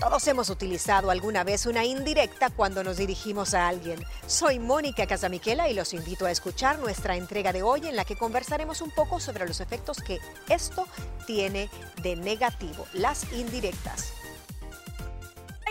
[0.00, 3.98] Todos hemos utilizado alguna vez una indirecta cuando nos dirigimos a alguien.
[4.26, 8.14] Soy Mónica Casamiquela y los invito a escuchar nuestra entrega de hoy en la que
[8.14, 10.18] conversaremos un poco sobre los efectos que
[10.50, 10.86] esto
[11.26, 11.70] tiene
[12.02, 14.12] de negativo, las indirectas.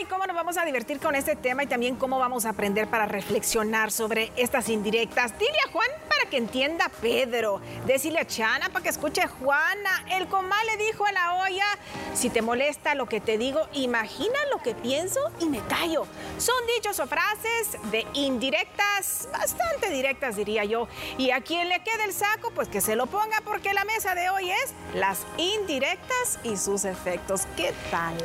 [0.09, 3.07] Cómo nos vamos a divertir con este tema y también cómo vamos a aprender para
[3.07, 5.37] reflexionar sobre estas indirectas.
[5.39, 7.59] Dile a Juan para que entienda Pedro.
[7.85, 10.05] Decirle a Chana para que escuche Juana.
[10.11, 11.65] El comal le dijo a la olla,
[12.13, 16.05] si te molesta lo que te digo, imagina lo que pienso y me callo.
[16.37, 20.87] Son dichos o frases de indirectas, bastante directas diría yo.
[21.17, 24.13] Y a quien le quede el saco, pues que se lo ponga porque la mesa
[24.13, 27.47] de hoy es las indirectas y sus efectos.
[27.57, 28.15] ¿Qué tal?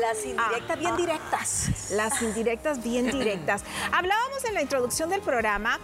[0.00, 1.90] Las indirectas bien directas directas.
[1.90, 3.62] Las indirectas bien directas.
[3.92, 5.78] Hablábamos en la introducción del programa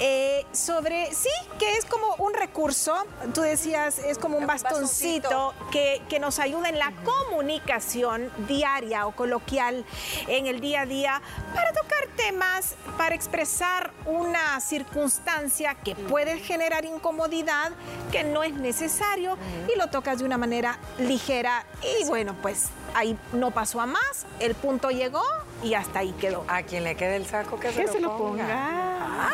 [0.00, 6.02] eh, sobre, sí, que es como un recurso, tú decías, es como un bastoncito, Que,
[6.08, 9.84] que, nos ayuda en la comunicación diaria o coloquial
[10.26, 11.22] en el día a día
[11.54, 17.72] para tocar temas, para expresar una circunstancia que puede generar incomodidad,
[18.12, 19.36] que no es necesario
[19.72, 21.64] y lo tocas de una manera ligera.
[22.00, 25.22] Y bueno, pues ahí no pasó a más, el punto llegó
[25.62, 26.44] y hasta ahí quedó.
[26.48, 29.30] A quien le quede el saco que, se, lo ponga.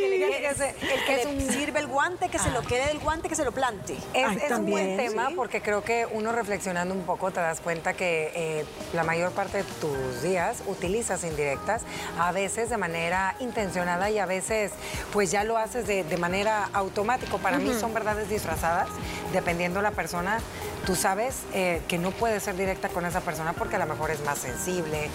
[0.00, 2.64] El que, sirve el guante, que se lo ah.
[2.66, 3.96] quede el guante, que se lo plante.
[4.14, 8.30] Es, un buen tema porque creo que uno reflexionando un poco te das cuenta que
[8.34, 11.82] eh, la mayor parte de tus días utilizas indirectas,
[12.18, 14.70] a veces de manera intencionada y a veces
[15.12, 17.38] pues ya lo haces de, manera automática.
[17.38, 18.88] Para mí son verdades disfrazadas,
[19.32, 20.38] dependiendo la persona.
[20.86, 24.10] Tú sabes eh, que no puedes ser directa con esa persona porque a lo mejor
[24.10, 25.08] es más sensible,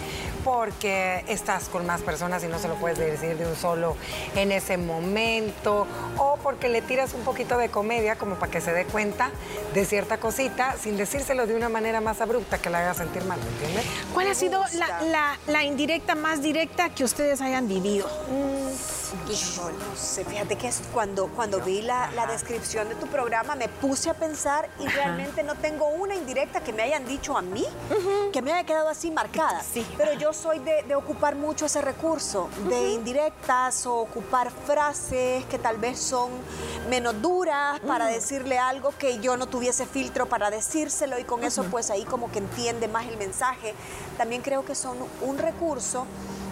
[0.44, 3.96] porque estás con más personas y no se lo puedes decir de un solo
[4.34, 8.72] en ese momento, o porque le tiras un poquito de comedia como para que se
[8.72, 9.30] dé cuenta
[9.74, 13.38] de cierta cosita sin decírselo de una manera más abrupta que la haga sentir mal,
[13.38, 13.84] ¿me entiendes?
[14.14, 14.62] ¿Cuál ha sido
[15.46, 18.06] la, indirecta más directa que ustedes hayan vivido?
[18.30, 23.68] Mm, no sé, fíjate que es cuando, cuando vi la, descripción de tu programa me
[23.68, 27.64] puse a pensar y realmente no tengo una indirecta que me hayan dicho a mí
[28.32, 29.62] que me haya quedado así marcada.
[29.62, 29.86] Sí.
[29.96, 35.78] Pero yo soy de, ocupar mucho ese recurso, de indirectas o ocupar frases que tal
[35.78, 36.30] vez son
[36.90, 41.64] menos duras para decirle algo que yo no tuviese filtro para decírselo y con eso
[41.64, 43.74] pues ahí como que entiende más el mensaje.
[44.18, 46.06] También creo que son un recurso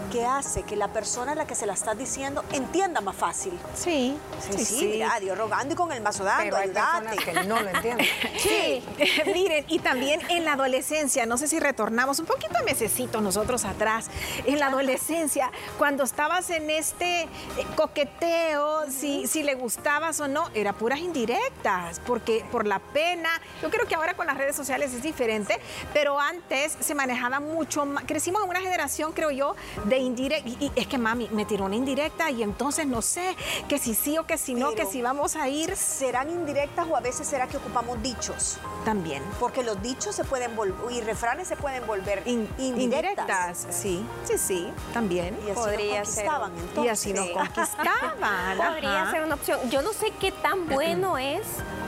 [0.06, 3.53] que hace que la persona a la que se la estás diciendo entienda más fácil.
[3.75, 4.17] Sí,
[4.50, 4.87] sí, sí.
[4.93, 8.06] Mira, Dios rogando y con el mazo dando, Pero hay que no lo entienden.
[8.39, 8.83] sí.
[9.33, 14.09] Miren, y también en la adolescencia, no sé si retornamos un poquito mesecitos nosotros atrás,
[14.45, 17.28] en la adolescencia, cuando estabas en este eh,
[17.77, 23.31] coqueteo, si, si le gustabas o no, era puras indirectas, porque por la pena,
[23.62, 25.59] yo creo que ahora con las redes sociales es diferente,
[25.93, 30.49] pero antes se manejaba mucho más, crecimos en una generación, creo yo, de indirecta.
[30.49, 33.37] Y, es que mami, me tiró una indirecta y entonces no sé
[33.69, 35.77] que si sí o que si no, que si vamos a ir.
[35.77, 38.59] ¿Serán indirectas o a veces será que ocupamos dichos?
[38.84, 39.23] También.
[39.41, 43.67] Porque los dichos se pueden volver, y refranes se pueden volver indirectas.
[43.71, 45.37] Sí, sí, sí, también.
[45.47, 46.84] Y así Podría nos conquistaban, ser.
[46.84, 48.59] Y así nos conquistaban.
[48.73, 49.59] Podría ser una opción.
[49.71, 51.43] Yo no sé qué tan bueno es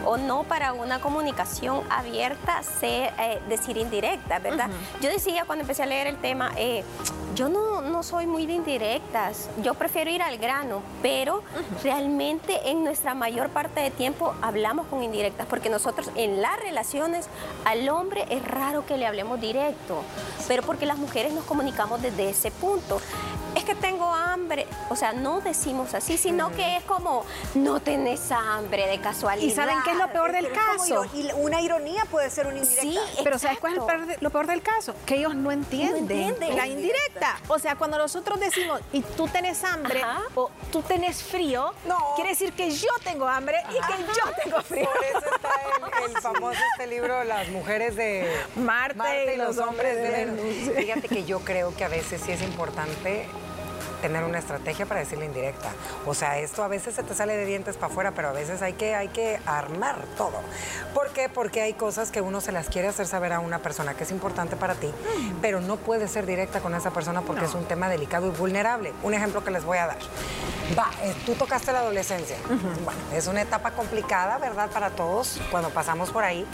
[0.04, 4.68] o no para una comunicación abierta ser, eh, decir indirecta, ¿verdad?
[5.00, 6.84] Yo decía cuando empecé a leer el tema, eh,
[7.34, 11.42] yo no, no soy muy de indirectas, yo prefiero ir al grano, pero
[11.82, 17.28] realmente en nuestra mayor parte de tiempo hablamos con indirectas, porque nosotros en las relaciones
[17.64, 20.02] al hombre es raro que le hablemos directo,
[20.46, 23.00] pero porque las mujeres nos comunicamos desde ese punto
[23.58, 24.66] es que tengo hambre.
[24.88, 27.24] O sea, no decimos así, sino que es como,
[27.54, 29.46] no tenés hambre de casualidad.
[29.46, 31.04] ¿Y saben qué es lo peor del caso?
[31.14, 32.82] Y una ironía puede ser una indirecta.
[32.82, 34.94] Sí, pero ¿sabes cuál es lo peor del caso?
[35.04, 37.40] Que ellos no entienden, la indirecta.
[37.48, 40.02] O sea, cuando nosotros decimos, y tú tenés hambre,
[40.34, 41.72] o tú tenés frío,
[42.14, 44.88] quiere decir que yo tengo hambre y que yo tengo frío.
[44.88, 45.50] Por eso está
[46.04, 50.76] el, famoso este libro, Las mujeres de Marte, y, los, hombres de Venus.
[50.76, 53.26] Fíjate que yo creo que a veces sí es importante
[54.00, 55.70] tener una estrategia para decirle indirecta.
[56.06, 58.62] O sea, esto a veces se te sale de dientes para afuera, pero a veces
[58.62, 60.40] hay que, hay que armar todo.
[60.94, 61.28] ¿Por qué?
[61.28, 64.10] Porque hay cosas que uno se las quiere hacer saber a una persona que es
[64.10, 64.90] importante para ti,
[65.40, 68.92] pero no puede ser directa con esa persona porque es un tema delicado y vulnerable.
[69.02, 69.98] Un ejemplo que les voy a dar.
[70.78, 72.36] Va, eh, tú tocaste la adolescencia.
[72.84, 74.70] Bueno, es una etapa complicada, ¿verdad?
[74.70, 76.46] Para todos cuando pasamos por ahí.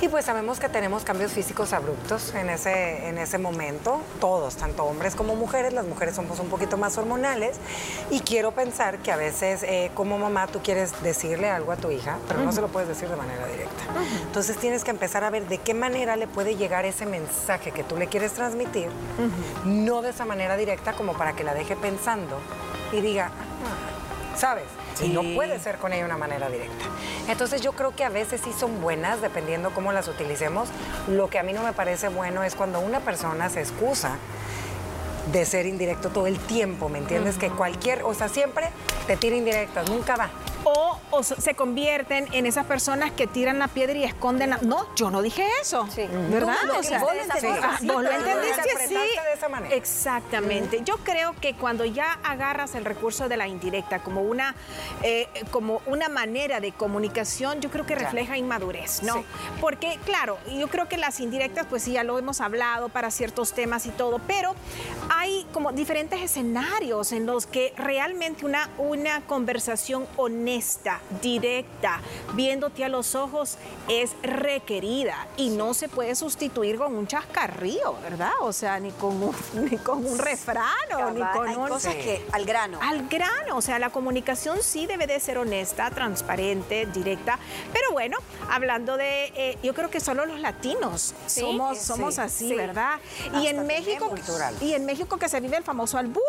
[0.00, 4.84] Y pues sabemos que tenemos cambios físicos abruptos en ese, en ese momento, todos, tanto
[4.84, 7.56] hombres como mujeres, las mujeres somos un poquito más hormonales.
[8.08, 11.90] Y quiero pensar que a veces eh, como mamá tú quieres decirle algo a tu
[11.90, 13.82] hija, pero no se lo puedes decir de manera directa.
[14.22, 17.82] Entonces tienes que empezar a ver de qué manera le puede llegar ese mensaje que
[17.82, 18.88] tú le quieres transmitir,
[19.64, 22.38] no de esa manera directa como para que la deje pensando
[22.92, 24.36] y diga, "Ah",
[24.98, 25.10] ¿sabes?
[25.10, 26.84] Y no puede ser con ella de una manera directa.
[27.28, 30.68] Entonces yo creo que a veces sí son buenas, dependiendo cómo las utilicemos.
[31.08, 34.18] Lo que a mí no me parece bueno es cuando una persona se excusa
[35.32, 37.36] de ser indirecto todo el tiempo, ¿me entiendes?
[37.36, 38.70] Que cualquier, o sea, siempre
[39.06, 40.30] te tira indirectas, nunca va.
[40.64, 44.58] O, o se convierten en esas personas que tiran la piedra y esconden la...
[44.58, 45.86] No, yo no dije eso.
[45.94, 46.06] Sí.
[46.30, 46.56] ¿Verdad?
[46.60, 48.70] Tú lo O sea, vos lo entendiste ah, así, vos lo pero lo entendiste así.
[48.72, 49.74] interpretaste de esa manera.
[49.74, 50.82] Exactamente.
[50.84, 54.54] Yo creo que cuando ya agarras el recurso de la indirecta como una,
[55.02, 59.14] eh, como una manera de comunicación, yo creo que refleja inmadurez, ¿no?
[59.14, 59.24] Sí.
[59.60, 63.52] Porque, claro, yo creo que las indirectas, pues sí, ya lo hemos hablado para ciertos
[63.52, 64.54] temas y todo, pero
[65.10, 70.47] hay como diferentes escenarios en los que realmente una, una conversación honesta,
[71.22, 72.00] directa,
[72.34, 73.58] viéndote a los ojos,
[73.88, 78.32] es requerida y no se puede sustituir con un chascarrío, ¿verdad?
[78.40, 79.34] O sea, ni con un,
[79.70, 80.66] ni con un refrán
[80.96, 81.68] o ni con hay un...
[81.68, 82.78] cosas que al grano.
[82.82, 87.38] Al grano, o sea, la comunicación sí debe de ser honesta, transparente, directa,
[87.72, 88.18] pero bueno,
[88.50, 92.54] hablando de, eh, yo creo que solo los latinos Sí, somos, sí, somos así, sí.
[92.54, 92.94] ¿verdad?
[93.26, 94.14] Hasta Y en México,
[94.60, 96.22] y en México que se vive el famoso albur.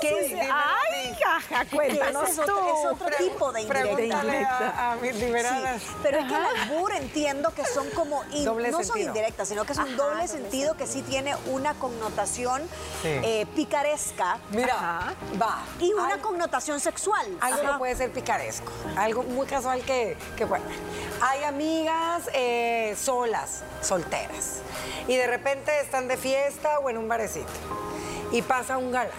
[0.00, 2.52] que es, ay, jaja, cuéntanos Ese es tú.
[2.52, 4.74] otro, es otro tipo de indirecta.
[4.76, 5.82] A, a mis liberadas.
[5.82, 9.48] Sí, pero es que el albur entiendo que son como, in- Doble no son indirectas,
[9.48, 12.62] sino que es un Ajá, doble doble sentido que sí tiene una connotación
[13.02, 13.08] Sí.
[13.08, 15.14] eh, picaresca Mira, Ajá.
[15.40, 15.62] va.
[15.78, 17.26] y una connotación sexual.
[17.40, 17.72] Algo Ajá.
[17.72, 18.70] no puede ser picaresco.
[18.96, 20.64] Algo muy casual que, que bueno.
[21.22, 24.58] Hay amigas eh, solas, solteras.
[25.06, 27.48] Y de repente están de fiesta o en un barecito.
[28.32, 29.10] Y pasa un galán.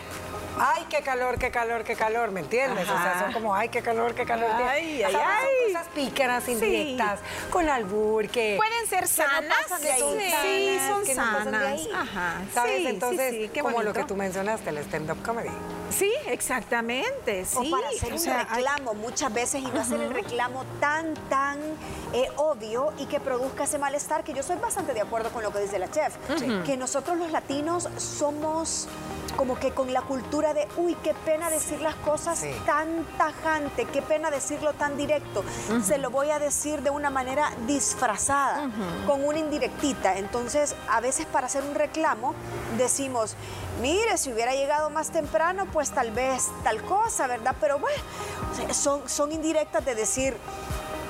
[0.59, 2.83] Ay, qué calor, qué calor, qué calor, ¿me entiendes?
[2.87, 4.49] O sea, son como, ay, qué calor, qué calor.
[4.51, 5.73] Ay, O sea, ay, son ay.
[5.73, 7.19] cosas pícaras, indirectas,
[7.49, 8.55] con albur, que...
[8.57, 9.55] Pueden ser sanas.
[9.61, 10.01] pasan de ahí.
[10.19, 11.63] Sí, Sí, son que no pasan de sanas.
[11.71, 11.89] ahí.
[11.93, 12.41] Ajá.
[12.53, 12.77] ¿Sabes?
[12.77, 15.49] Sí, Entonces, sí, qué como lo que tú mencionaste, el stand-up comedy.
[15.89, 17.41] Sí, exactamente.
[17.55, 17.69] O Sí.
[17.71, 21.13] para hacer o un sea, hay- reclamo muchas veces y no hacer el reclamo tan,
[21.29, 21.59] tan
[22.13, 25.51] eh, obvio y que produzca ese malestar, que yo soy bastante de acuerdo con lo
[25.51, 26.13] que dice la chef,
[26.65, 28.87] que nosotros los latinos somos
[29.37, 32.51] como que con la cultura de, uy, qué pena decir las cosas Sí.
[32.65, 35.43] tan tajante, qué pena decirlo tan directo,
[35.85, 38.69] se lo voy a decir de una manera disfrazada,
[39.05, 40.17] con una indirectita.
[40.17, 42.33] Entonces, a veces para hacer un reclamo
[42.77, 43.35] decimos,
[43.81, 47.55] mire, si hubiera llegado más temprano, pues tal vez tal cosa, ¿verdad?
[47.61, 48.03] Pero bueno,
[48.73, 50.37] son, son indirectas de decir...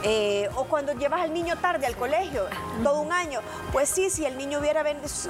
[0.03, 2.48] eh, o cuando llevas al niño tarde al colegio,
[2.83, 3.39] todo un año,
[3.71, 4.81] pues sí, si el niño hubiera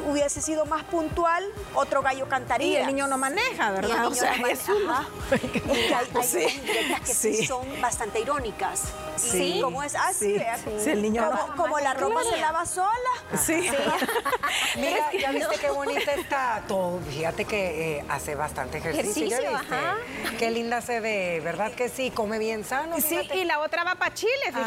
[0.08, 1.44] hubiese sido más puntual,
[1.76, 2.80] otro gallo cantaría.
[2.80, 3.96] Y el niño no maneja, Y el ¿verdad?
[3.98, 5.08] niño O sea, no mane- es un- ajá.
[5.32, 5.60] Es que
[5.94, 6.62] hay, hay Sí.
[7.06, 7.36] que sí.
[7.36, 7.46] Sí.
[7.46, 8.84] son bastante irónicas.
[9.18, 9.56] Sí.
[9.58, 10.38] Y como es así,
[10.80, 10.90] Sí.
[10.90, 12.90] el niño como, no- como la ropa se lava sola.
[13.38, 13.70] Sí.
[14.78, 17.00] Mira, ya viste qué bonita está todo.
[17.10, 19.28] Fíjate que eh, hace bastante ejercicio.
[19.28, 19.76] ¿ya Ejercicio, viste?
[19.76, 19.96] ajá.
[20.40, 22.12] Qué linda se ve, ¿verdad que sí?
[22.12, 22.96] Come bien sano.
[23.00, 24.61] Sí, y la otra va para Chile, fíjate,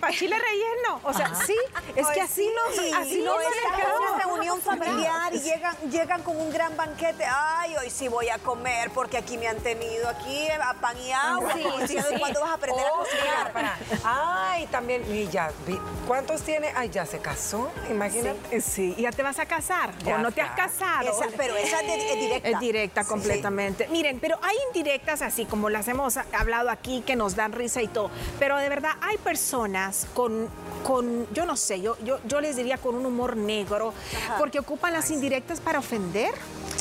[0.00, 1.00] para Chile relleno.
[1.02, 1.56] O sea, sí,
[1.96, 4.10] es que así sí, así no dejamos.
[4.10, 7.24] una reunión familiar y llegan, llegan con un gran banquete.
[7.26, 11.12] Ay, hoy sí voy a comer porque aquí me han tenido aquí a pan y
[11.12, 11.52] agua.
[11.86, 11.96] Sí.
[12.18, 13.74] ¿Cuándo vas a aprender a Oh, cocinar?
[14.04, 15.50] Ay, también, y ya,
[16.06, 16.72] ¿cuántos tiene?
[16.76, 18.60] Ay, ya se casó, imagínate.
[18.60, 19.96] Sí, ¿ya te vas a casar?
[19.98, 21.10] Ya ¿O no te has casado?
[21.10, 22.48] Esa- pero esa es, es directa.
[22.48, 23.88] Es directa completamente.
[23.88, 27.88] Miren, pero hay indirectas así como las hemos hablado aquí que nos dan risa y
[27.88, 28.10] todo.
[28.38, 29.33] Pero de verdad hay personas
[30.14, 30.48] con,
[30.84, 33.92] con yo no sé, yo, yo, yo les diría con un humor negro,
[34.26, 34.38] Ajá.
[34.38, 36.32] porque ocupan las indirectas para ofender,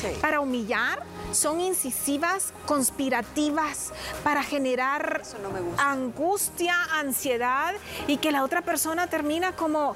[0.03, 0.17] Sí.
[0.21, 1.01] para humillar.
[1.31, 3.91] Son incisivas, conspirativas,
[4.23, 5.49] para generar no
[5.81, 7.73] angustia, ansiedad
[8.07, 9.95] y que la otra persona termina como,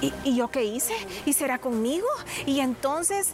[0.00, 0.94] ¿y, y- y yo qué hice?
[1.26, 2.06] ¿Y será conmigo?
[2.46, 3.28] Y entonces,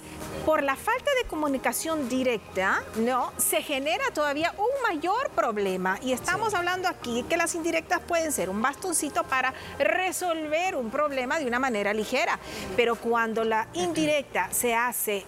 [0.45, 3.33] por la falta de comunicación directa, ¿no?
[3.39, 5.99] Se genera todavía un mayor problema.
[6.03, 11.39] Y estamos hablando aquí que las indirectas pueden ser un bastoncito para resolver un problema
[11.39, 12.39] de una manera ligera.
[12.77, 15.25] Pero cuando la indirecta se hace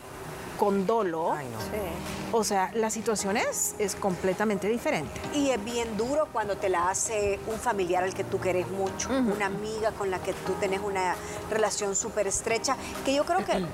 [0.63, 2.39] con dolo, Ay, no.
[2.39, 5.11] o sea, la situación es, es completamente diferente.
[5.35, 9.09] Y es bien duro cuando te la hace un familiar al que tú querés mucho,
[9.09, 11.17] una amiga con la que tú tenés una
[11.51, 13.67] relación súper estrecha, que yo creo que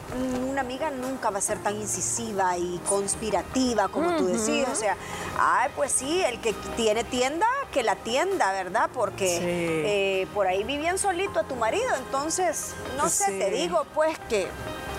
[0.49, 4.64] una amiga nunca va a ser tan incisiva y conspirativa como tú decís.
[4.73, 4.97] O sea,
[5.38, 8.88] ay, pues sí, el que tiene tienda, que la atienda, ¿verdad?
[8.95, 14.18] Porque eh, por ahí vivían solito a tu marido, entonces, no sé, te digo pues
[14.30, 14.49] que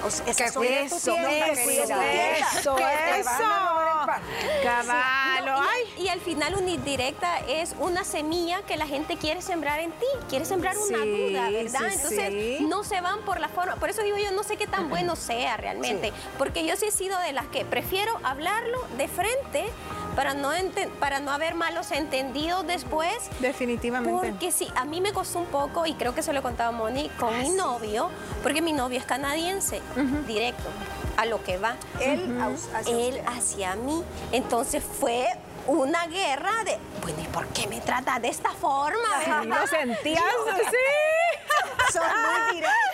[0.03, 1.94] o sea, que cuide tu tienda, eso,
[2.53, 2.75] eso,
[4.63, 5.62] Caballo.
[5.98, 10.06] y, al final una indirecta es una semilla que la gente quiere sembrar en ti,
[10.29, 11.91] quiere sembrar una duda, ¿verdad?
[11.91, 14.89] Entonces no se van por la forma, por eso digo yo no sé qué tan
[14.89, 19.65] bueno sea realmente, porque yo sí he sido de las que prefiero hablarlo de frente
[20.19, 20.51] para no,
[20.99, 23.15] para no haber malos entendidos después.
[23.39, 24.11] Definitivamente.
[24.11, 26.71] Porque sí, a mí me costó un poco, y creo que se lo he contado
[26.71, 28.09] a Moni, con mi novio,
[28.43, 29.81] porque mi novio es canadiense,
[30.27, 30.67] directo,
[31.15, 31.77] a lo que va.
[32.01, 34.03] Él, hacia, Él hacia mí.
[34.33, 35.25] Entonces fue
[35.67, 39.45] una guerra de, bueno, ¿y por qué me trata de esta forma?
[39.45, 40.21] ¿Lo sentías
[40.53, 41.93] así?
[41.93, 42.88] Son muy directos.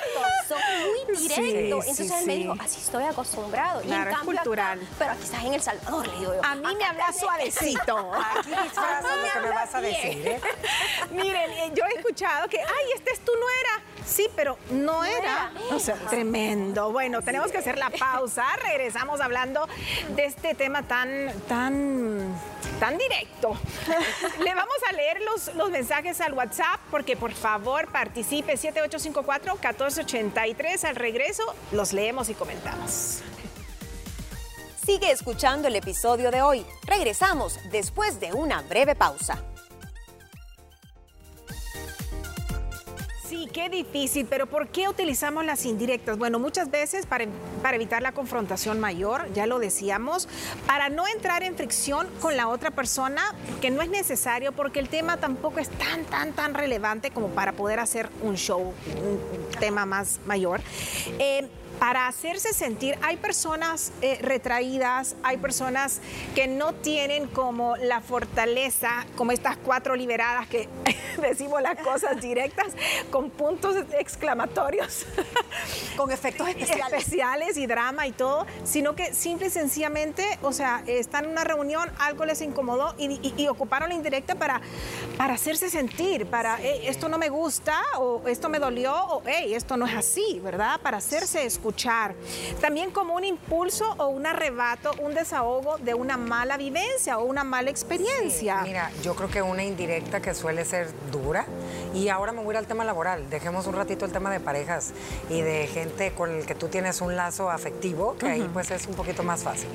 [0.47, 1.87] Son muy directos.
[1.87, 3.81] Entonces él me dijo, así estoy acostumbrado.
[3.81, 4.87] Claro, y en es cultural.
[4.99, 6.43] pero aquí estás en El Salvador, le digo yo.
[6.43, 8.13] A mí me habla suavecito.
[8.13, 10.41] Aquí disfrazas lo que me vas a decir, ¿eh?
[11.11, 13.83] Miren, eh, yo he escuchado que, ay, este es tu nuera.
[14.05, 15.51] Sí, pero no, era.
[15.71, 16.91] O sea, tremendo.
[16.91, 18.45] Bueno, tenemos que hacer la pausa.
[18.63, 19.67] Regresamos hablando
[20.15, 22.35] de este tema tan, tan
[22.79, 23.57] tan directo.
[24.43, 30.85] Le vamos a leer los, los mensajes al WhatsApp porque por favor participe 7854-1483.
[30.85, 33.21] Al regreso los leemos y comentamos.
[34.85, 36.63] Sigue escuchando el episodio de hoy.
[36.85, 39.43] Regresamos después de una breve pausa.
[43.35, 46.17] Sí, qué difícil, pero ¿por qué utilizamos las indirectas?
[46.17, 47.25] Bueno, muchas veces para,
[47.61, 50.29] para, evitar la confrontación mayor, ya lo decíamos,
[50.67, 54.87] para no entrar en fricción con la otra persona, que no es necesario porque el
[54.87, 58.73] tema tampoco es tan, tan, tan relevante como para poder hacer un show,
[59.03, 60.61] un tema más mayor.
[61.19, 65.99] Eh, para hacerse sentir, hay personas eh, retraídas, hay personas
[66.33, 70.69] que no tienen como la fortaleza, como estas cuatro liberadas que
[71.21, 72.73] decimos las cosas directas,
[73.11, 75.05] con puntos exclamatorios,
[75.97, 76.93] con efectos especiales.
[76.93, 81.43] especiales y drama y todo, sino que simple y sencillamente, o sea, están en una
[81.43, 84.59] reunión, algo les incomodó y, ocuparon la indirecta para,
[85.17, 89.77] para hacerse sentir, para esto no me gusta o esto me dolió o hey, esto
[89.77, 90.79] no es así, ¿verdad?
[90.81, 92.13] Para hacerse escuchar escuchar.
[92.61, 97.43] También como un impulso o un arrebato, un desahogo de una mala vivencia o una
[97.43, 98.61] mala experiencia.
[98.61, 101.47] mira, yo creo que una indirecta que suele ser dura.
[101.95, 103.29] Y ahora me voy al tema laboral.
[103.31, 104.91] Dejemos un ratito el tema de parejas
[105.27, 108.85] y de gente con el que tú tienes un lazo afectivo, que ahí pues es
[108.85, 109.69] un poquito más fácil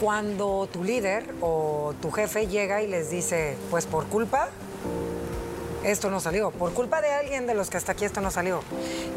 [0.00, 4.48] cuando tu líder o tu jefe llega y les dice, pues por culpa
[5.84, 6.50] esto no salió.
[6.50, 8.62] Por culpa de alguien de los que hasta aquí esto no salió.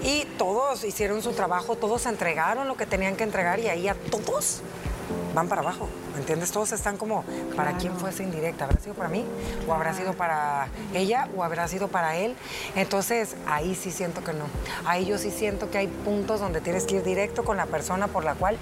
[0.04, 3.96] Y todos hicieron su trabajo, todos entregaron lo que tenían que entregar y ahí a
[3.96, 4.62] todos
[5.36, 5.88] van para abajo.
[6.14, 6.52] ¿Me entiendes?
[6.52, 7.24] Todos están como,
[7.56, 8.66] ¿para quién fue esa indirecta?
[8.66, 9.26] ¿Habrá sido para mí?
[9.68, 11.28] ¿O habrá sido para ella?
[11.36, 12.36] ¿O habrá sido para él?
[12.76, 14.46] Entonces, ahí sí siento que no.
[14.86, 18.08] Ahí yo sí siento que hay puntos donde tienes que ir directo con la persona
[18.08, 18.58] por la cual...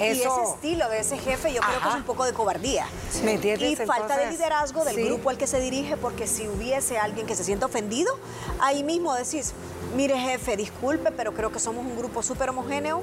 [0.00, 2.86] Y ese estilo de ese jefe yo creo que es un poco de cobardía.
[3.24, 3.72] ¿Me entiendes?
[3.72, 7.34] Y falta de liderazgo del grupo al que se dirige, porque si hubiese alguien que
[7.34, 8.16] se sienta ofendido,
[8.60, 9.52] ahí mismo decís,
[9.96, 13.02] mire jefe, disculpe, pero creo que somos un grupo súper homogéneo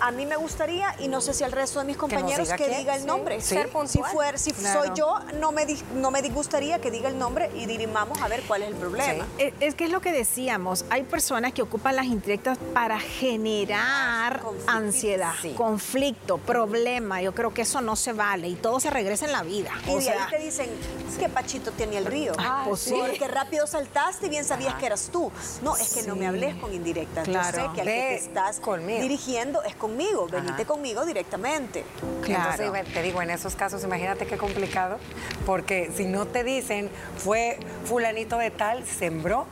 [0.00, 2.96] a mí me gustaría, y no sé si al resto de mis compañeros, que, diga,
[2.96, 3.40] el nombre.
[3.40, 3.56] Si,
[4.02, 8.20] fuera, si soy yo, no me, no me disgustaría que diga el nombre y dirimamos
[8.20, 9.26] a ver cuál es el problema.
[9.38, 14.42] Eh, es que es lo que decíamos, hay personas que ocupan las indirectas para generar
[14.66, 17.22] ansiedad, conflicto, problema.
[17.22, 19.70] Yo creo que eso no se vale y todo se regresa en la vida.
[19.86, 20.70] Y de ahí te dicen,
[21.16, 22.32] que Pachito tiene el río.
[22.38, 25.32] Ah, pues Porque rápido saltaste y bien sabías que eras tú.
[25.62, 27.26] No, es que no me hables con indirectas.
[27.26, 28.60] Yo sé que al que te estás
[29.00, 31.84] dirigiendo es con conmigo, venite conmigo directamente.
[32.22, 32.62] Claro.
[32.62, 34.98] Entonces, te digo, en esos casos, imagínate qué complicado,
[35.44, 39.46] porque si no te dicen, fue fulanito de tal, sembró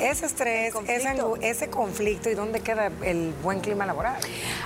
[0.00, 0.74] ese estrés,
[1.40, 4.16] ese, conflicto y dónde queda el buen clima laboral.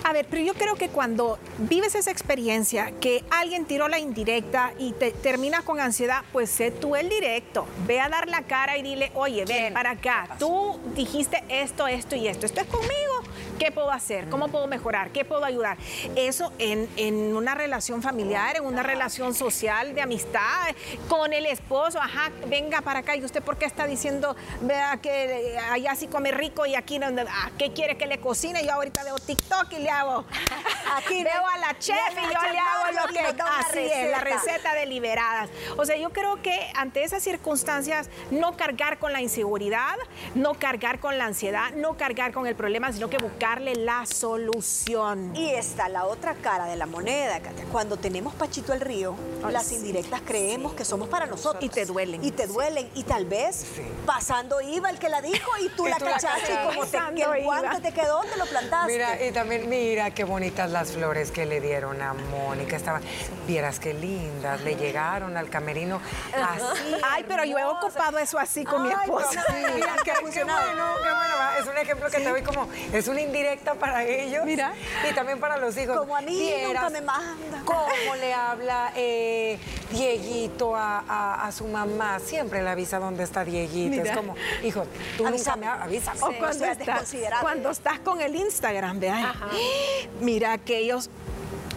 [0.05, 4.73] A ver, pero yo creo que cuando vives esa experiencia, que alguien tiró la indirecta
[4.79, 7.67] y te terminas con ansiedad, pues sé tú el directo.
[7.87, 10.29] Ve a dar la cara y dile, oye, ven para acá.
[10.39, 12.47] Tú dijiste esto, esto y esto.
[12.47, 13.18] Esto es conmigo.
[13.59, 14.29] ¿Qué puedo hacer?
[14.29, 15.11] ¿Cómo puedo mejorar?
[15.11, 15.79] ¿Qué puedo ayudar?
[16.15, 20.75] Eso en, en una relación familiar, en una relación social, de amistad,
[21.09, 22.01] con el esposo.
[22.01, 23.17] Ajá, venga para acá.
[23.17, 27.23] ¿Y usted por qué está diciendo, vea que allá sí come rico y aquí donde,
[27.23, 28.65] ah, ¿qué quiere que le cocine?
[28.65, 30.25] Yo ahorita veo TikTok y le hago,
[30.97, 34.75] aquí veo a la chef y yo le hago lo que, así es, la receta
[34.75, 35.51] deliberadas.
[35.77, 39.97] O sea, yo creo que ante esas circunstancias, no cargar con la inseguridad,
[40.35, 44.05] no cargar con la ansiedad, no cargar con el problema, sino que buscar buscarle la
[44.05, 45.35] solución.
[45.35, 47.65] Y está la otra cara de la moneda, Katia.
[47.73, 51.65] Cuando tenemos Pachito el Río, Ay, las sí, indirectas creemos que somos para nosotros.
[51.65, 52.23] Y te duelen.
[52.23, 52.91] Y te duelen.
[52.95, 53.65] Y tal vez
[54.05, 56.85] pasando iba el que la dijo y tú Y la tú la cachaste y como
[56.87, 58.93] te, que el guante te quedó, ¿dónde lo plantaste?
[58.93, 62.77] Mira, y también, mira qué bonitas las flores que le dieron a Mónica.
[62.77, 63.03] Estaban,
[63.47, 66.03] vieras qué lindas, le llegaron al camerino
[66.35, 66.95] así.
[67.03, 69.43] Ay, pero yo he ocupado eso así con mi esposa.
[69.47, 71.35] pero- Mira, qué, qué bueno, qué bueno.
[71.59, 74.45] Es un ejemplo que te doy como, es una indirecta para ellos.
[74.45, 74.73] Mira.
[75.09, 75.97] Y también para los hijos.
[75.97, 77.63] Como a mí nunca me manda.
[77.65, 79.59] ¿Cómo le habla eh,
[79.91, 82.19] Dieguito a, a- a su mamá?
[82.21, 83.91] Siempre le avisa dónde está Dieguito.
[83.97, 84.11] Mira.
[84.13, 84.85] Es como, hijo,
[85.17, 85.67] tú Avísame.
[85.67, 86.23] nunca me avisas.
[86.23, 87.43] O Sí, cuando, o sea, estás, desconsiderable.
[87.43, 89.33] cuando estás con el Instagram, vean.
[90.21, 91.11] Mira aquellos.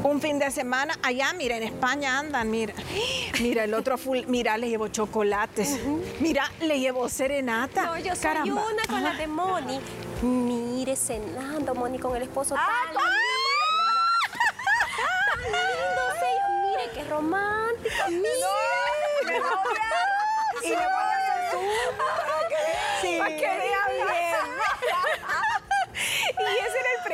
[0.04, 2.74] Un fin de semana allá, mira, en España andan, mira.
[3.40, 5.80] Mira, el otro full, mira, le llevo chocolates.
[6.20, 7.84] Mira, le llevo serenata.
[7.84, 8.66] No, yo soy Caramba.
[8.66, 9.80] una con la de Moni.
[10.22, 12.56] Mire, cenando, Moni con el esposo.
[12.56, 13.92] Ah, tan lindo.
[14.96, 16.46] Tan lindo, serio.
[16.62, 18.08] Mire, qué romántico.
[18.08, 18.30] Mire.
[20.64, 22.48] Y le voy a hacer para.
[23.02, 23.18] Sí.
[23.18, 23.72] Para bien.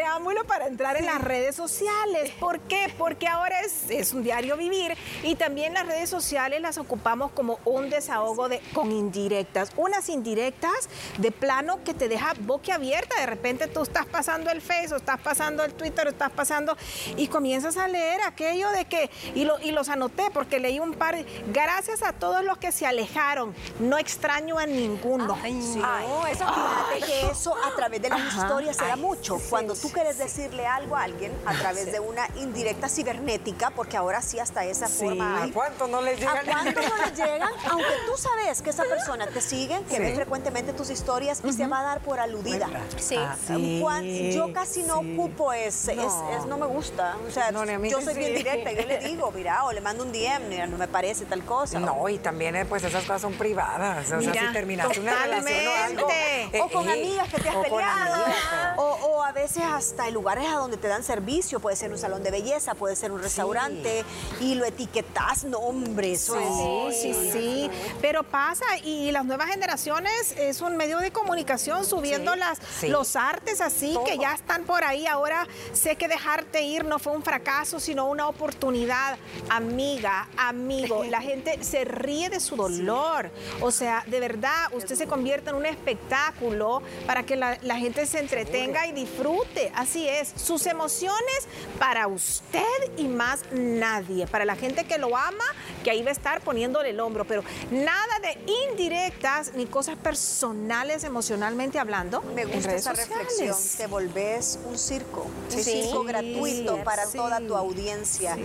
[0.08, 2.32] Preámbulo para entrar en las redes sociales.
[2.40, 2.94] ¿Por qué?
[2.98, 7.60] Porque ahora es, es un diario vivir y también las redes sociales las ocupamos como
[7.66, 9.70] un desahogo de, con indirectas.
[9.76, 10.88] Unas indirectas
[11.18, 13.20] de plano que te deja boquiabierta.
[13.20, 16.78] De repente tú estás pasando el Facebook, estás pasando el Twitter, estás pasando
[17.18, 20.94] y comienzas a leer aquello de que, y, lo- y los anoté porque leí un
[20.94, 21.18] par.
[21.52, 23.54] Gracias a todos los que se alejaron.
[23.82, 25.38] No extraño a ninguno.
[25.38, 28.44] No, eso fíjate que eso a través de las Ajá.
[28.44, 29.38] historias se da Ay, mucho.
[29.38, 33.98] sí, Cuando tú quieres decirle algo a alguien a través de una indirecta cibernética, porque
[33.98, 35.06] ahora sí hasta esa Sí.
[35.06, 36.38] forma ¿A cuánto no les llegan?
[36.38, 37.50] ¿A cuánto no les llegan?
[37.72, 40.02] Aunque tú sabes que esa persona te sigue, que Sí.
[40.02, 42.68] ve frecuentemente tus historias y se va a dar por aludida.
[42.98, 43.16] Sí.
[43.18, 45.14] Ah, Sí, Cuan- yo casi no sí.
[45.18, 46.38] ocupo ese, es- No.
[46.38, 47.16] es- no me gusta.
[47.28, 48.06] O sea, No, yo sí.
[48.06, 50.88] soy bien directa, yo le digo, mira, o le mando un DM, mira, no me
[50.88, 51.80] parece tal cosa.
[51.80, 54.06] No, y también eh, pues esas cosas son privadas.
[54.06, 56.02] O sea, Mira, si terminaste una relación o algo.
[56.02, 56.62] totalmente.
[56.62, 58.14] O con eh, amigas que te has o peleado.
[58.14, 58.38] amigas.
[58.78, 61.60] O, o a veces hasta en lugares a donde te dan servicio.
[61.60, 64.04] Puede ser un salón de belleza, puede ser un restaurante.
[64.42, 65.46] Y lo etiquetas.
[65.46, 66.96] No, hombre, eso es.
[67.02, 67.72] Sí, sí, sí.
[68.02, 73.16] Pero pasa, y las nuevas generaciones es un medio de comunicación subiendo Sí, las, los
[73.16, 75.08] artes así que ya están por ahí.
[75.08, 79.18] Ahora sé que dejarte ir no fue un fracaso, sino una oportunidad.
[79.50, 83.30] Amiga, amigo, la gente se ríe de su dolor.
[83.62, 88.06] O sea, de verdad, usted se convierte en un espectáculo para que la, la gente
[88.06, 89.67] se entretenga y disfrute.
[89.76, 90.34] Así es.
[90.36, 91.48] Sus emociones
[91.80, 92.62] para usted
[92.98, 94.28] y más nadie.
[94.28, 95.44] Para la gente que lo ama,
[95.84, 97.26] que ahí va a estar poniéndole el hombro.
[97.26, 98.38] Pero nada de
[98.72, 102.22] indirectas ni cosas personales emocionalmente hablando.
[102.36, 103.28] Me en gusta redes esa sociales.
[103.38, 103.78] reflexión.
[103.78, 105.24] Te volvés un circo.
[105.24, 108.38] Un Sí, circo sí, gratuito para toda tu audiencia.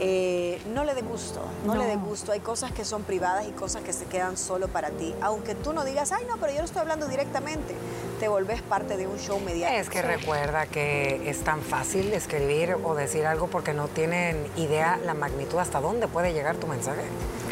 [0.00, 2.04] Eh, no le dé gusto, no, le dé No.
[2.06, 2.32] gusto.
[2.32, 5.14] Hay cosas que son privadas y cosas que se quedan solo para ti.
[5.20, 7.74] Aunque tú no digas, ay, no, pero yo no estoy hablando directamente.
[8.22, 9.80] Te volvés parte de un show mediático.
[9.80, 14.96] Es que recuerda que es tan fácil escribir o decir algo porque no tienen idea
[15.04, 17.02] la magnitud hasta dónde puede llegar tu mensaje.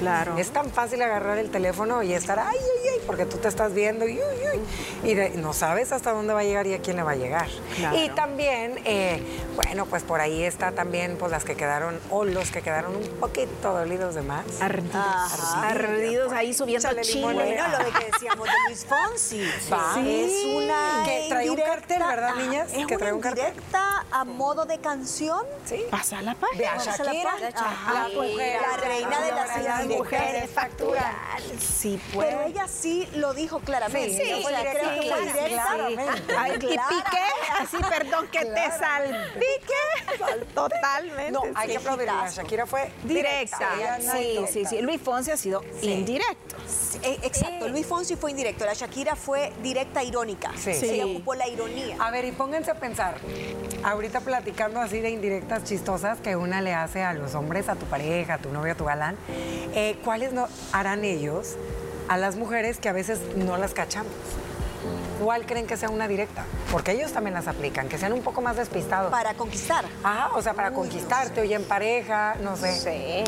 [0.01, 0.37] Claro.
[0.39, 3.73] Es tan fácil agarrar el teléfono y estar, ay, ay, ay, porque tú te estás
[3.75, 4.59] viendo y, uy,
[5.05, 7.13] uy, y de- no sabes hasta dónde va a llegar y a quién le va
[7.13, 7.49] a llegar.
[7.77, 7.97] Claro.
[7.97, 9.23] Y también, eh,
[9.57, 13.07] bueno, pues por ahí está también pues las que quedaron, o los que quedaron un
[13.21, 14.45] poquito dolidos de más.
[14.61, 15.55] Ardidos.
[15.63, 17.23] Ardidos ahí subiendo limón, chile.
[17.35, 19.45] Bueno, lo de que decíamos de Luis Fonsi.
[19.73, 19.95] Va.
[20.01, 22.73] Es una Que trae un cartel, ¿verdad, niñas?
[22.73, 23.45] Es Que trae un cartel.
[23.49, 25.45] indirecta a modo de canción.
[25.67, 25.85] Sí.
[25.91, 26.73] Pasa la De página.
[26.73, 27.49] a la Shakira, página.
[27.57, 29.87] Ajá, La mujer, la reina de las las indirectas.
[29.97, 31.15] Mujeres facturan.
[31.59, 32.29] Sí, pues.
[32.29, 34.11] Pero ella sí lo dijo claramente.
[34.17, 37.27] Sí, sí, creo que y piqué,
[37.59, 40.45] así, perdón, que te salpique.
[40.55, 41.33] Totalmente.
[41.33, 41.77] No, hay sí.
[41.77, 42.43] que Hitazo.
[42.43, 43.71] Shakira fue Directa.
[44.01, 44.47] Sí, directa.
[44.53, 44.83] sí, sí.
[44.83, 46.57] Luis Fonsi ha sido indirecto.
[47.03, 50.53] Eh, Exacto, Luis Fonsi fue indirecto, la Shakira fue directa irónica.
[50.57, 50.71] Sí.
[50.71, 51.15] Ella Sí.
[51.15, 51.97] ocupó la ironía.
[51.99, 53.15] A ver, y pónganse a pensar,
[53.83, 57.87] ahorita platicando así de indirectas chistosas que una le hace a los hombres, a tu
[57.87, 59.17] pareja, a tu novio, a tu galán,
[59.81, 61.57] eh, ¿cuáles no harán ellos
[62.09, 64.13] a las mujeres que a veces no las cachamos?
[65.23, 66.45] ¿Cuál creen que sea una directa?
[66.71, 69.11] Porque ellos también las aplican, que sean un poco más despistados.
[69.11, 69.85] Para conquistar.
[70.03, 73.25] Ajá, o sea, para conquistarte, oye, en pareja, no sé.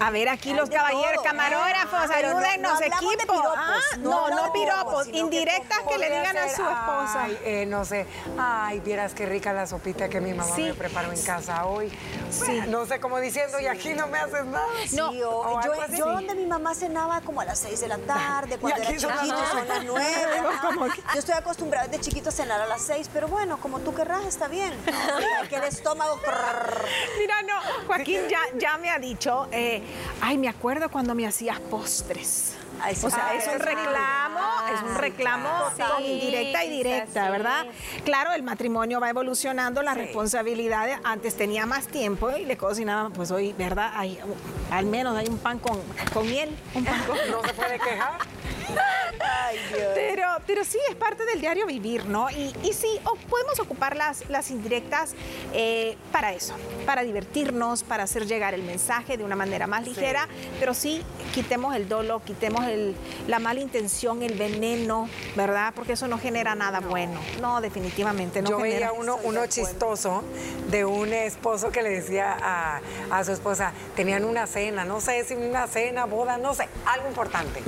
[0.00, 3.32] A ver, aquí los caballeros camarógrafos, no- ayúdennos, no equipo.
[3.32, 6.62] piropos, Ah, no no, hablamos no de piropos, piropos, indirectas que le digan a su
[6.62, 7.22] esposa.
[7.24, 8.06] Ay, eh, no sé.
[8.38, 10.62] Ay, vieras qué rica la sopita que mi mamá Sí.
[10.64, 11.90] me preparó en casa hoy.
[12.30, 12.60] Sí.
[12.68, 14.66] No sé cómo diciendo, y aquí no me haces nada.
[14.92, 17.98] No, Sí, o- o yo, donde mi mamá cenaba como a las 6 de la
[18.06, 19.50] tarde, cuando era aquí son las chiquito nueve.
[19.52, 21.02] son las 9.
[21.14, 24.24] Yo estoy acostumbrada de chiquito a cenar a las 6, pero bueno, como tú querrás,
[24.26, 24.74] está bien.
[24.84, 26.20] Mira, que el estómago...
[27.18, 29.82] Mira, no, Joaquín ya, ya me ha dicho, eh,
[30.20, 32.54] ay, me acuerdo cuando me hacías postres.
[32.80, 33.06] Ay, sí.
[33.06, 33.58] O sea, Ah, es un sí.
[33.58, 34.40] reclamo,
[34.74, 37.32] es un reclamo Sí, indirecta y directa, sí.
[37.32, 37.66] ¿verdad?
[38.04, 40.98] Claro, el matrimonio va evolucionando, las responsabilidades.
[41.02, 43.92] Antes tenía más tiempo y le cocinaba, pues hoy, ¿verdad?
[43.94, 44.18] Hay,
[44.70, 45.80] al menos hay un pan con,
[46.12, 47.16] con miel, un pan con...
[47.30, 48.18] No se puede quejar.
[49.44, 49.90] Ay, Dios.
[49.94, 52.30] Pero, pero sí, es parte del diario vivir, ¿no?
[52.30, 55.14] Y, y sí, o- podemos ocupar las, las indirectas
[55.52, 60.28] eh, para eso, para divertirnos, para hacer llegar el mensaje de una manera más ligera,
[60.60, 61.02] pero sí,
[61.34, 62.94] quitemos el dolo, quitemos el-
[63.26, 65.72] la mala intención, el veneno, ¿verdad?
[65.74, 67.20] Porque eso no genera nada bueno.
[67.40, 68.76] No, definitivamente no Yo genera.
[68.90, 70.22] veía uno, uno chistoso
[70.70, 75.24] de un esposo que le decía a, a su esposa, tenían una cena, no sé
[75.24, 77.62] si una cena, boda, no sé, algo importante.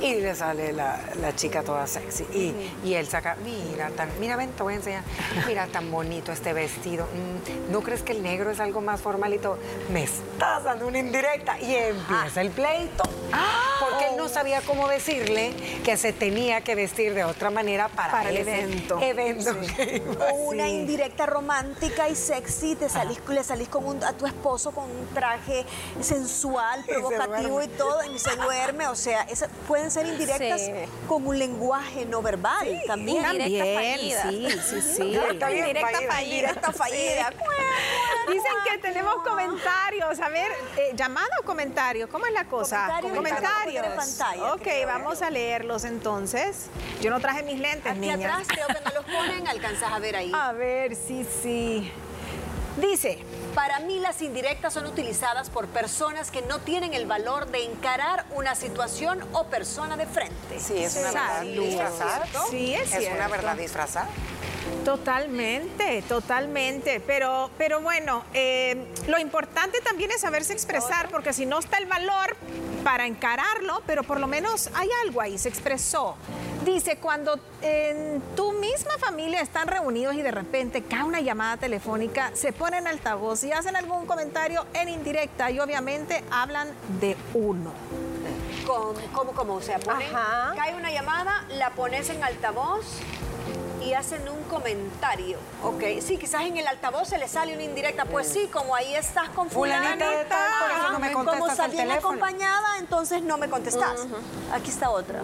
[0.00, 2.24] Y le sale la, la chica toda sexy.
[2.32, 2.54] Y,
[2.88, 5.02] y él saca, mira, tan, mira, ven, te voy a enseñar.
[5.46, 7.06] Mira, tan bonito este vestido.
[7.06, 9.58] Mm, ¿No crees que el negro es algo más formalito?
[9.90, 11.58] Me estás dando una indirecta.
[11.60, 13.02] Y empieza el pleito.
[13.80, 15.52] Porque él no sabía cómo decirle
[15.84, 19.00] que se tenía que vestir de otra manera para, Para el evento.
[19.00, 19.50] evento
[20.30, 24.70] O una indirecta romántica y sexy, te salís, le salís con un- a tu esposo
[24.70, 25.64] con un traje
[26.00, 28.86] sensual, se provocativo y todo, y se duerme.
[28.88, 30.72] O sea, esas pueden ser indirectas Sí.
[31.08, 33.22] Con un lenguaje no verbal también.
[33.22, 34.22] También, fallida.
[34.30, 35.14] sí, sí, sí.
[35.30, 36.12] Está bien, Indirecta fallida.
[36.12, 36.22] fallida.
[36.38, 37.30] Indirecta fallida.
[38.28, 40.20] Dicen que tenemos comentarios.
[40.20, 42.08] A ver, eh, ¿llamada o comentario?
[42.08, 42.86] ¿Cómo es la cosa?
[43.00, 44.86] Comentario, comentario en pantalla, Ok, creo.
[44.86, 46.66] vamos a leerlos entonces.
[47.00, 48.18] Yo no traje mis lentes, Aquí niñas.
[48.18, 50.32] atrás creo que no los ponen, alcanzas a ver ahí.
[50.34, 51.90] A ver, sí, sí.
[52.76, 53.18] Dice,
[53.54, 58.24] Para mí las indirectas son utilizadas por personas que no tienen el valor de encarar
[58.34, 60.58] una situación o persona de frente.
[60.58, 62.26] Sí, es una verdad disfrazada.
[62.50, 64.08] Sí, es Es una verdad disfrazada.
[64.84, 67.00] Totalmente, totalmente.
[67.00, 71.86] Pero, pero bueno, eh, lo importante también es saberse expresar, porque si no está el
[71.86, 72.36] valor
[72.84, 76.14] para encararlo, pero por lo menos hay algo ahí, se expresó.
[76.64, 82.30] Dice, cuando en tu misma familia están reunidos y de repente cae una llamada telefónica,
[82.34, 86.68] se ponen altavoz y hacen algún comentario en indirecta y obviamente hablan
[87.00, 87.72] de uno.
[88.66, 89.54] Con- ¿Cómo, cómo?
[89.54, 90.54] O sea, ponen, Ajá.
[90.56, 92.84] cae una llamada, la pones en altavoz
[93.84, 95.38] y hacen un comentario.
[95.62, 98.04] Ok, sí, quizás en el altavoz se le sale una indirecta.
[98.04, 101.24] Pues sí, como ahí estás con Fulanita fulanita, de tal, por eso no me como
[101.24, 101.94] contestas teléfono.
[101.94, 104.06] acompañada, entonces no me contestas.
[104.52, 105.22] Aquí está otra.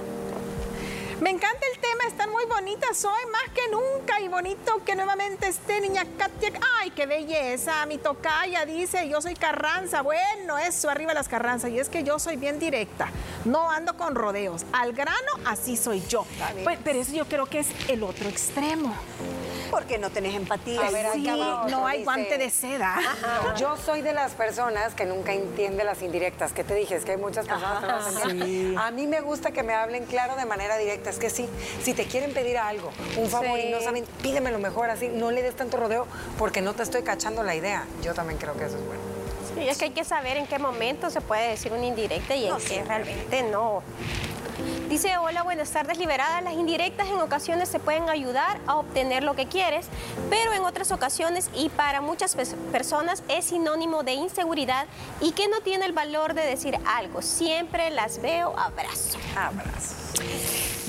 [1.20, 5.48] Me encanta el tema, están muy bonitas hoy, más que nunca, y bonito que nuevamente
[5.48, 6.50] esté niña Katia.
[6.78, 7.84] ¡Ay, qué belleza!
[7.84, 10.00] Mi tocaya dice, yo soy Carranza.
[10.00, 11.72] Bueno, eso, arriba las Carranzas.
[11.72, 13.10] Y es que yo soy bien directa,
[13.44, 14.64] no ando con rodeos.
[14.72, 16.24] Al grano, así soy yo.
[16.64, 18.94] Pues, pero eso yo creo que es el otro extremo.
[19.70, 20.80] Porque no tenés empatía.
[20.84, 22.96] A ver, Sí, acá otro, no hay dice- guante de seda.
[23.56, 26.52] Yo soy de las personas que nunca entiende las indirectas.
[26.52, 26.96] ¿Qué te dije?
[26.96, 27.86] Es que hay muchas personas que
[28.24, 28.78] no entienden.
[28.78, 31.10] A mí me gusta que me hablen claro de manera directa.
[31.10, 31.48] Es que sí,
[31.84, 33.84] si te quieren pedir algo, un favor y no Sí.
[33.84, 35.08] saben, pídemelo mejor así.
[35.08, 37.84] No le des tanto rodeo porque no te estoy cachando la idea.
[38.02, 39.00] Yo también creo que eso es bueno.
[39.60, 42.46] Sí, es que hay que saber en qué momento se puede decir una indirecta y
[42.46, 43.82] en qué realmente no.
[44.88, 46.40] Dice, hola, buenas tardes, liberada.
[46.40, 49.86] Las indirectas en ocasiones se pueden ayudar a obtener lo que quieres,
[50.28, 54.86] pero en otras ocasiones y para muchas pers- personas es sinónimo de inseguridad
[55.20, 57.22] y que no tiene el valor de decir algo.
[57.22, 59.18] Siempre las veo, abrazo.
[59.36, 59.94] Abrazos.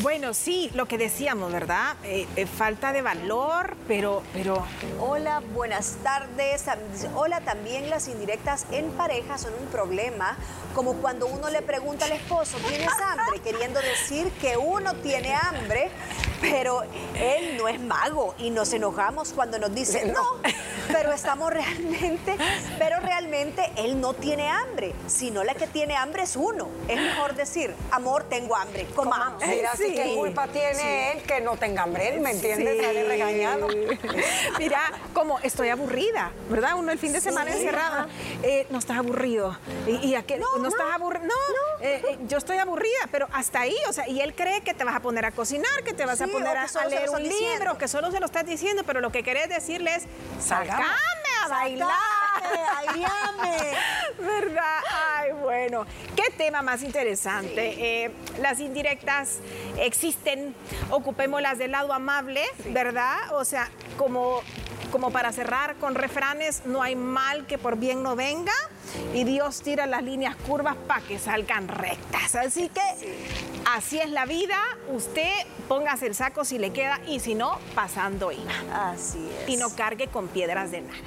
[0.01, 1.95] Bueno, sí, lo que decíamos, ¿verdad?
[2.03, 4.65] Eh, eh, falta de valor, pero, pero
[4.99, 6.65] Hola, buenas tardes.
[7.13, 10.37] Hola, también las indirectas en pareja son un problema,
[10.73, 13.41] como cuando uno le pregunta al esposo, ¿tienes hambre?
[13.41, 15.91] Queriendo decir que uno tiene hambre,
[16.41, 16.81] pero
[17.15, 20.23] él no es mago y nos enojamos cuando nos dice, no,
[20.91, 22.35] pero estamos realmente,
[22.79, 26.69] pero realmente él no tiene hambre, sino la que tiene hambre es uno.
[26.87, 29.41] Es mejor decir, amor, tengo hambre, comamos.
[29.45, 29.95] Mira, así Sí.
[29.95, 32.09] que culpa tiene él que no tenga hambre.
[32.09, 32.81] Él, ¿me entiendes?
[32.83, 33.67] Sale regañado.
[34.59, 34.79] Mira,
[35.13, 36.75] como estoy aburrida, ¿verdad?
[36.77, 38.07] Uno el fin de semana encerrado.
[38.43, 39.57] Eh, no estás aburrido.
[39.87, 41.25] Y, y aquel, no, estás aburrido.
[41.25, 44.73] No, eh, eh, yo estoy aburrida, pero hasta ahí, o sea, y él cree que
[44.73, 47.23] te vas a poner a cocinar, que te vas a poner a, a leer un
[47.23, 47.49] diciendo.
[47.59, 50.03] libro, que solo se lo estás diciendo, pero lo que querés decirle es,
[50.39, 50.85] Salgamos.
[50.87, 51.89] sacame a bailar.
[52.77, 53.77] aireame.
[54.19, 54.79] ¿Verdad?
[55.17, 55.85] Ay, bueno.
[56.15, 58.03] ¿Qué tema más interesante?
[58.05, 59.39] Eh, las indirectas
[59.79, 60.55] existen,
[60.89, 63.17] ocupémoslas del lado amable, ¿verdad?
[63.33, 64.41] O sea, como,
[64.91, 68.53] como para cerrar con refranes, no hay mal que por bien no venga
[69.13, 72.35] y Dios tira las líneas curvas para que salgan rectas.
[72.35, 72.81] Así que
[73.65, 74.59] así es la vida.
[74.89, 75.31] Usted
[75.67, 78.91] póngase el saco si le queda y si no, pasando iba.
[78.91, 79.49] Así es.
[79.49, 80.99] Y no cargue con piedras de nada.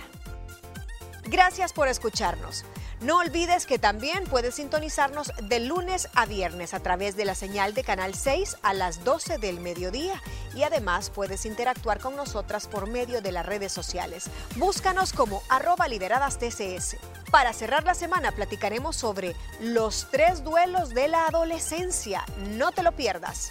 [1.27, 2.64] Gracias por escucharnos.
[3.01, 7.75] No olvides que también puedes sintonizarnos de lunes a viernes a través de la señal
[7.75, 10.23] de Canal 6 a las 12 del mediodía
[10.55, 14.31] y además puedes interactuar con nosotras por medio de las redes sociales.
[14.57, 16.97] Búscanos como arroba lideradas TCS.
[17.35, 22.25] Para cerrar la semana platicaremos sobre los tres duelos de la adolescencia.
[22.51, 23.51] No te lo pierdas.